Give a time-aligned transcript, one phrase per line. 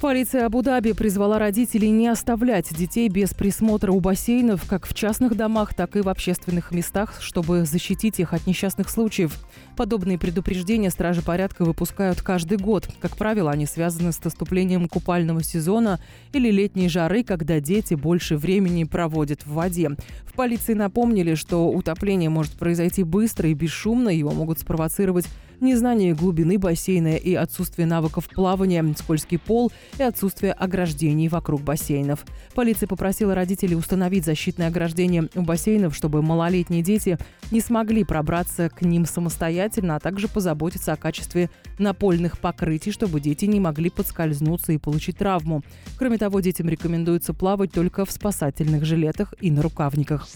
[0.00, 5.72] Полиция Абу-Даби призвала родителей не оставлять детей без присмотра у бассейнов как в частных домах,
[5.72, 9.38] так и в общественных местах, чтобы защитить их от несчастных случаев.
[9.76, 12.88] Подобные предупреждения стражи порядка выпускают каждый год.
[13.00, 15.98] Как правило, они связаны с наступлением купального сезона
[16.32, 19.90] или летней жары, когда дети больше времени проводят в воде.
[20.26, 25.26] В полиции напомнили, что утопление может произойти быстро и бесшумно, его могут спровоцировать
[25.60, 32.24] незнание глубины бассейна и отсутствие навыков плавания, скользкий пол и отсутствие ограждений вокруг бассейнов.
[32.54, 37.18] Полиция попросила родителей установить защитное ограждение у бассейнов, чтобы малолетние дети
[37.50, 43.44] не смогли пробраться к ним самостоятельно, а также позаботиться о качестве напольных покрытий, чтобы дети
[43.46, 45.62] не могли подскользнуться и получить травму.
[45.98, 50.28] Кроме того, детям рекомендуется плавать только в спасательных жилетах и на рукавниках.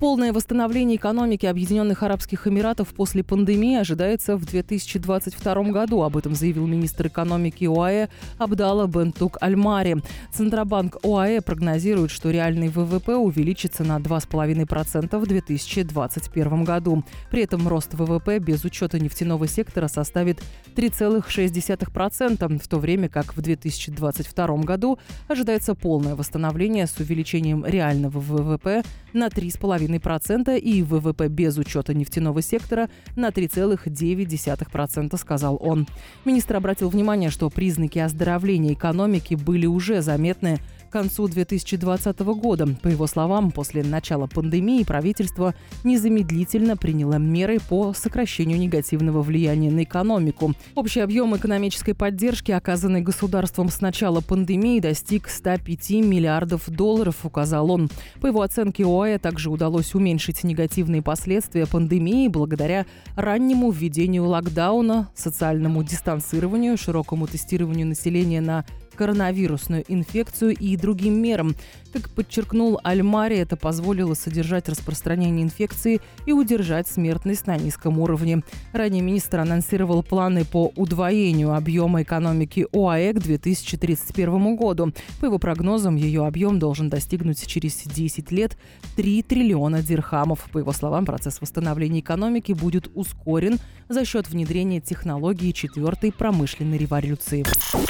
[0.00, 6.00] Полное восстановление экономики Объединенных Арабских Эмиратов после пандемии ожидается в 2022 году.
[6.02, 9.98] Об этом заявил министр экономики ОАЭ Абдалла Бентук Альмари.
[10.32, 17.04] Центробанк ОАЭ прогнозирует, что реальный ВВП увеличится на 2,5% в 2021 году.
[17.30, 20.42] При этом рост ВВП без учета нефтяного сектора составит
[20.76, 28.82] 3,6%, в то время как в 2022 году ожидается полное восстановление с увеличением реального ВВП
[29.12, 29.89] на 3,5%.
[29.98, 35.86] 3,5% и ВВП без учета нефтяного сектора на 3,9%, сказал он.
[36.24, 40.58] Министр обратил внимание, что признаки оздоровления экономики были уже заметны
[40.90, 42.66] к концу 2020 года.
[42.82, 49.84] По его словам, после начала пандемии правительство незамедлительно приняло меры по сокращению негативного влияния на
[49.84, 50.52] экономику.
[50.74, 57.88] Общий объем экономической поддержки, оказанной государством с начала пандемии, достиг 105 миллиардов долларов, указал он.
[58.20, 65.84] По его оценке ОАЭ также удалось уменьшить негативные последствия пандемии благодаря раннему введению локдауна, социальному
[65.84, 71.54] дистанцированию, широкому тестированию населения на коронавирусную инфекцию и другим мерам.
[71.92, 78.42] Как подчеркнул Альмари, это позволило содержать распространение инфекции и удержать смертность на низком уровне.
[78.72, 84.92] Ранее министр анонсировал планы по удвоению объема экономики ОАЭ к 2031 году.
[85.20, 88.56] По его прогнозам, ее объем должен достигнуть через 10 лет
[88.96, 90.48] 3 триллиона дирхамов.
[90.52, 93.58] По его словам, процесс восстановления экономики будет ускорен
[93.88, 97.44] за счет внедрения технологии четвертой промышленной революции.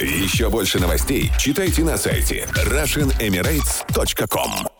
[0.00, 4.73] Еще больше новостей читайте на сайте RussianEmirates.com